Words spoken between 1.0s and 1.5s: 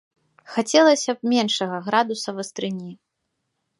б